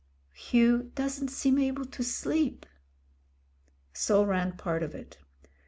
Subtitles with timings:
[0.47, 2.65] "...Hugh doesn't seem able to sleep."
[3.93, 5.19] So ran part of it.